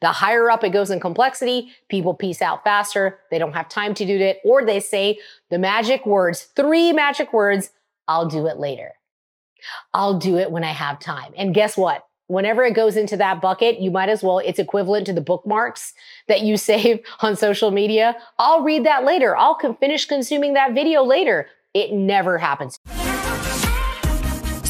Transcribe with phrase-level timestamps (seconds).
[0.00, 3.18] The higher up it goes in complexity, people peace out faster.
[3.30, 4.38] They don't have time to do it.
[4.44, 5.18] Or they say
[5.50, 7.70] the magic words, three magic words,
[8.08, 8.92] I'll do it later.
[9.94, 11.32] I'll do it when I have time.
[11.36, 12.04] And guess what?
[12.26, 15.92] Whenever it goes into that bucket, you might as well, it's equivalent to the bookmarks
[16.28, 18.16] that you save on social media.
[18.38, 19.36] I'll read that later.
[19.36, 21.48] I'll finish consuming that video later.
[21.74, 22.78] It never happens.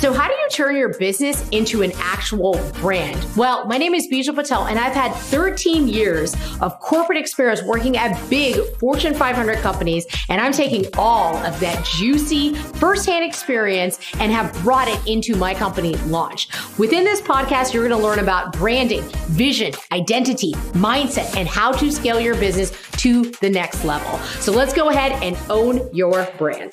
[0.03, 3.25] So, how do you turn your business into an actual brand?
[3.37, 7.96] Well, my name is Bijal Patel, and I've had 13 years of corporate experience working
[7.96, 14.32] at big Fortune 500 companies, and I'm taking all of that juicy firsthand experience and
[14.32, 16.48] have brought it into my company launch.
[16.79, 21.93] Within this podcast, you're going to learn about branding, vision, identity, mindset, and how to
[21.93, 24.18] scale your business to the next level.
[24.40, 26.73] So, let's go ahead and own your brand.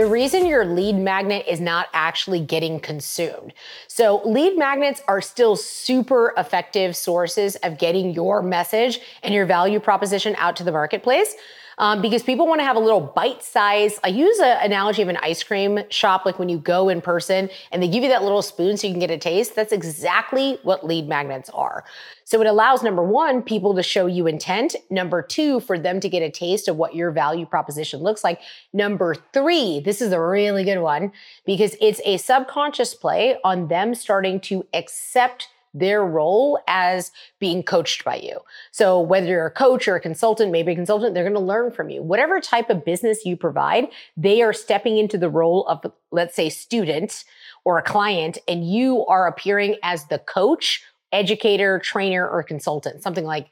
[0.00, 3.52] The reason your lead magnet is not actually getting consumed.
[3.86, 9.78] So, lead magnets are still super effective sources of getting your message and your value
[9.78, 11.34] proposition out to the marketplace
[11.80, 13.98] um, because people want to have a little bite size.
[14.04, 17.48] I use an analogy of an ice cream shop, like when you go in person
[17.72, 19.56] and they give you that little spoon so you can get a taste.
[19.56, 21.84] That's exactly what lead magnets are.
[22.24, 24.76] So it allows number one, people to show you intent.
[24.90, 28.40] Number two, for them to get a taste of what your value proposition looks like.
[28.74, 31.12] Number three, this is a really good one
[31.46, 38.04] because it's a subconscious play on them starting to accept their role as being coached
[38.04, 38.38] by you.
[38.72, 41.70] So whether you're a coach or a consultant, maybe a consultant, they're going to learn
[41.70, 42.02] from you.
[42.02, 46.48] Whatever type of business you provide, they are stepping into the role of, let's say,
[46.48, 47.24] student
[47.64, 50.82] or a client, and you are appearing as the coach,
[51.12, 53.48] educator, trainer, or consultant, something like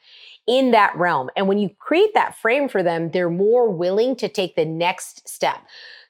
[0.46, 1.28] in that realm.
[1.36, 5.28] And when you create that frame for them, they're more willing to take the next
[5.28, 5.58] step.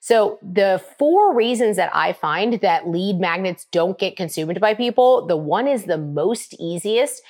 [0.00, 5.26] So the four reasons that I find that lead magnets don't get consumed by people,
[5.26, 7.22] the one is the most easiest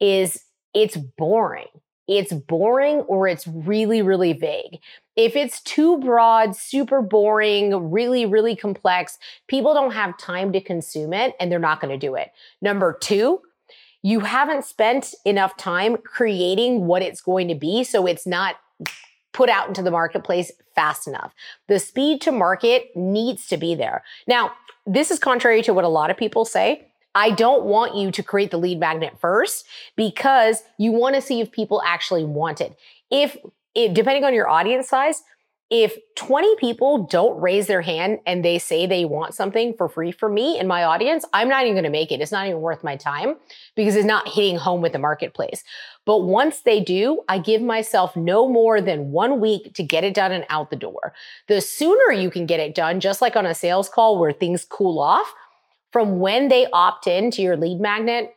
[0.00, 0.40] is
[0.72, 1.66] it's boring.
[2.06, 4.80] It's boring or it's really, really vague.
[5.16, 9.16] If it's too broad, super boring, really, really complex,
[9.48, 12.30] people don't have time to consume it and they're not going to do it.
[12.60, 13.40] Number two,
[14.02, 17.84] you haven't spent enough time creating what it's going to be.
[17.84, 18.56] So it's not
[19.34, 21.34] put out into the marketplace fast enough.
[21.68, 24.02] The speed to market needs to be there.
[24.26, 24.52] Now,
[24.86, 26.88] this is contrary to what a lot of people say.
[27.14, 31.40] I don't want you to create the lead magnet first because you want to see
[31.40, 32.76] if people actually want it.
[33.10, 33.36] If,
[33.74, 35.22] if depending on your audience size,
[35.70, 40.12] if 20 people don't raise their hand and they say they want something for free
[40.12, 42.20] for me in my audience, I'm not even going to make it.
[42.20, 43.36] It's not even worth my time
[43.74, 45.64] because it's not hitting home with the marketplace.
[46.04, 50.14] But once they do, I give myself no more than one week to get it
[50.14, 51.14] done and out the door.
[51.48, 54.64] The sooner you can get it done, just like on a sales call where things
[54.64, 55.32] cool off,
[55.92, 58.34] from when they opt in to your lead magnet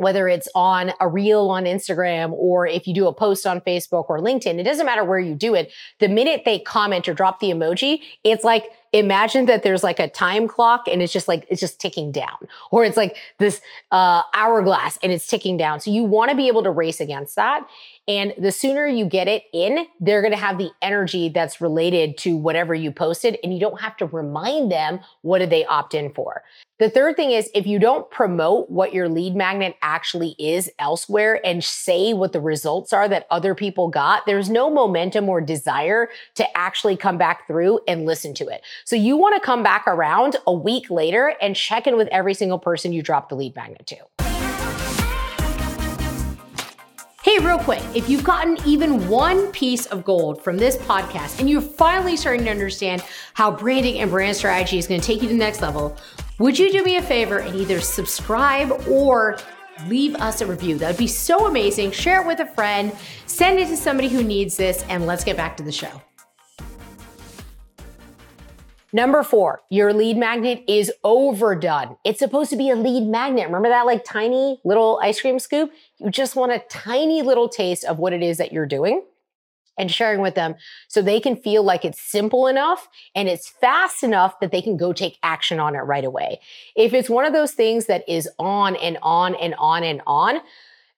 [0.00, 4.06] whether it's on a reel on Instagram or if you do a post on Facebook
[4.08, 5.70] or LinkedIn, it doesn't matter where you do it.
[5.98, 10.08] The minute they comment or drop the emoji, it's like, imagine that there's like a
[10.08, 13.60] time clock and it's just like, it's just ticking down or it's like this
[13.92, 15.80] uh, hourglass and it's ticking down.
[15.80, 17.66] So you want to be able to race against that.
[18.08, 22.18] And the sooner you get it in, they're going to have the energy that's related
[22.18, 23.38] to whatever you posted.
[23.44, 26.42] And you don't have to remind them what did they opt in for.
[26.80, 31.38] The third thing is if you don't promote what your lead magnet actually is elsewhere
[31.44, 36.08] and say what the results are that other people got, there's no momentum or desire
[36.36, 38.62] to actually come back through and listen to it.
[38.86, 42.32] So you want to come back around a week later and check in with every
[42.32, 44.29] single person you dropped the lead magnet to.
[47.40, 51.60] Real quick, if you've gotten even one piece of gold from this podcast and you're
[51.60, 53.02] finally starting to understand
[53.34, 55.96] how branding and brand strategy is going to take you to the next level,
[56.38, 59.38] would you do me a favor and either subscribe or
[59.86, 60.78] leave us a review?
[60.78, 61.92] That would be so amazing.
[61.92, 62.92] Share it with a friend,
[63.26, 66.02] send it to somebody who needs this, and let's get back to the show.
[68.92, 71.96] Number four, your lead magnet is overdone.
[72.04, 73.46] It's supposed to be a lead magnet.
[73.46, 75.72] Remember that like tiny little ice cream scoop?
[75.98, 79.02] You just want a tiny little taste of what it is that you're doing
[79.78, 80.56] and sharing with them
[80.88, 84.76] so they can feel like it's simple enough and it's fast enough that they can
[84.76, 86.40] go take action on it right away.
[86.76, 90.40] If it's one of those things that is on and on and on and on,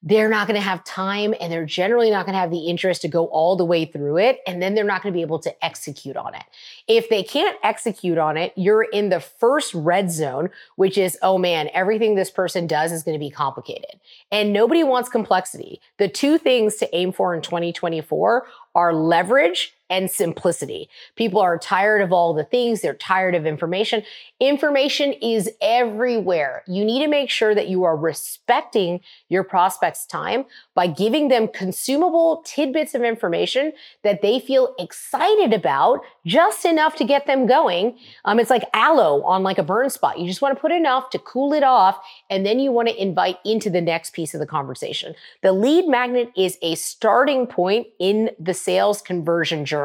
[0.03, 3.03] they're not going to have time and they're generally not going to have the interest
[3.03, 4.41] to go all the way through it.
[4.47, 6.43] And then they're not going to be able to execute on it.
[6.89, 11.39] If they can't execute on it, you're in the first red zone, which is, oh
[11.39, 14.01] man, everything this person does is going to be complicated.
[14.33, 15.81] And nobody wants complexity.
[15.99, 20.89] The two things to aim for in 2024 are leverage and simplicity.
[21.17, 24.03] People are tired of all the things, they're tired of information.
[24.41, 26.65] Information is everywhere.
[26.67, 31.47] You need to make sure that you are respecting your prospects' time by giving them
[31.47, 33.73] consumable tidbits of information
[34.03, 37.99] that they feel excited about, just enough to get them going.
[38.25, 40.19] Um, it's like aloe on like a burn spot.
[40.19, 41.99] You just want to put enough to cool it off,
[42.31, 45.15] and then you want to invite into the next piece of the conversation.
[45.43, 49.82] The lead magnet is a starting point in the sales conversion journey.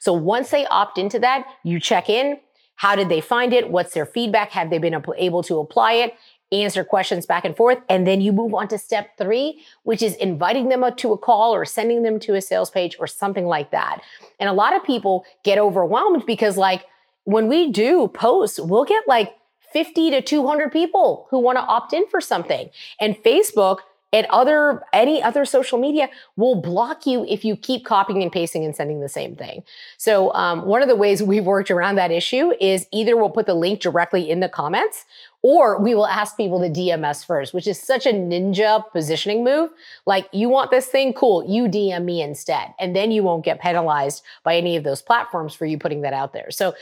[0.00, 2.38] So once they opt into that, you check in.
[2.76, 3.70] How did they find it?
[3.70, 4.50] What's their feedback?
[4.50, 6.14] Have they been able to apply it?
[6.52, 7.78] Answer questions back and forth.
[7.88, 11.54] And then you move on to step three, which is inviting them to a call
[11.54, 14.00] or sending them to a sales page or something like that.
[14.38, 16.84] And a lot of people get overwhelmed because, like,
[17.24, 19.34] when we do posts, we'll get like
[19.72, 22.70] 50 to 200 people who want to opt in for something.
[23.00, 23.78] And Facebook
[24.14, 28.64] and other any other social media will block you if you keep copying and pasting
[28.64, 29.64] and sending the same thing.
[29.98, 33.46] So um, one of the ways we've worked around that issue is either we'll put
[33.46, 35.04] the link directly in the comments
[35.42, 39.42] or we will ask people to DM us first, which is such a ninja positioning
[39.42, 39.70] move.
[40.06, 41.12] Like, you want this thing?
[41.12, 41.44] Cool.
[41.46, 42.72] You DM me instead.
[42.78, 46.14] And then you won't get penalized by any of those platforms for you putting that
[46.14, 46.50] out there.
[46.50, 46.74] So,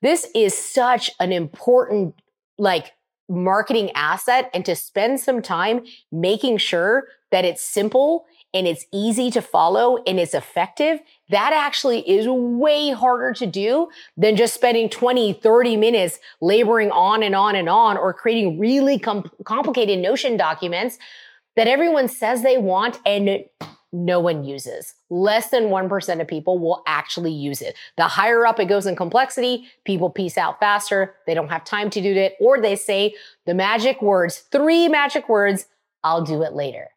[0.00, 2.14] this is such an important,
[2.56, 2.92] like,
[3.28, 9.30] marketing asset and to spend some time making sure that it's simple and it's easy
[9.30, 14.88] to follow and it's effective, that actually is way harder to do than just spending
[14.88, 20.36] 20, 30 minutes laboring on and on and on or creating really com- complicated Notion
[20.36, 20.98] documents
[21.56, 23.44] that everyone says they want and
[23.92, 24.94] no one uses.
[25.08, 27.74] Less than 1% of people will actually use it.
[27.96, 31.14] The higher up it goes in complexity, people peace out faster.
[31.26, 32.34] They don't have time to do it.
[32.40, 33.14] Or they say
[33.46, 35.66] the magic words, three magic words,
[36.04, 36.88] I'll do it later.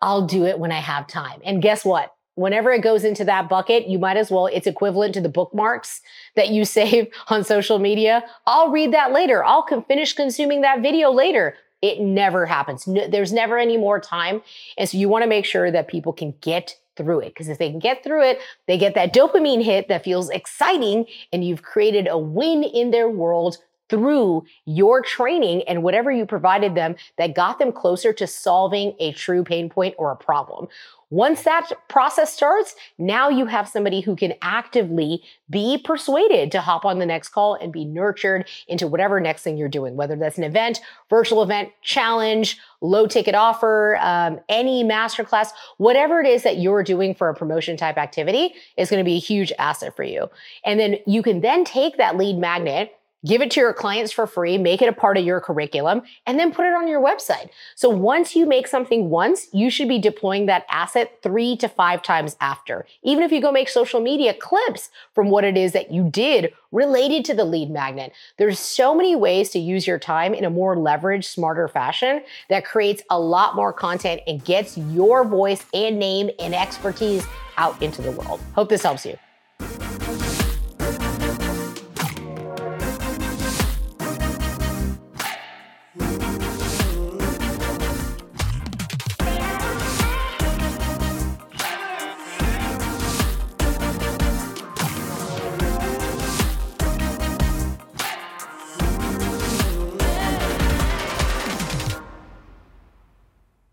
[0.00, 1.40] I'll do it when I have time.
[1.44, 2.14] And guess what?
[2.34, 6.00] Whenever it goes into that bucket, you might as well, it's equivalent to the bookmarks
[6.36, 8.24] that you save on social media.
[8.46, 9.44] I'll read that later.
[9.44, 11.54] I'll finish consuming that video later.
[11.82, 12.86] It never happens.
[12.86, 14.42] No, there's never any more time.
[14.76, 17.28] And so you want to make sure that people can get through it.
[17.28, 21.06] Because if they can get through it, they get that dopamine hit that feels exciting,
[21.32, 23.58] and you've created a win in their world
[23.90, 29.12] through your training and whatever you provided them that got them closer to solving a
[29.12, 30.68] true pain point or a problem.
[31.12, 35.20] Once that process starts, now you have somebody who can actively
[35.50, 39.56] be persuaded to hop on the next call and be nurtured into whatever next thing
[39.56, 45.48] you're doing, whether that's an event, virtual event, challenge, low ticket offer, um, any masterclass,
[45.78, 49.16] whatever it is that you're doing for a promotion type activity is going to be
[49.16, 50.30] a huge asset for you.
[50.64, 54.26] And then you can then take that lead magnet Give it to your clients for
[54.26, 57.50] free, make it a part of your curriculum, and then put it on your website.
[57.74, 62.02] So once you make something once, you should be deploying that asset three to five
[62.02, 62.86] times after.
[63.02, 66.54] Even if you go make social media clips from what it is that you did
[66.72, 68.12] related to the lead magnet.
[68.38, 72.64] There's so many ways to use your time in a more leveraged, smarter fashion that
[72.64, 77.26] creates a lot more content and gets your voice and name and expertise
[77.58, 78.40] out into the world.
[78.54, 79.18] Hope this helps you.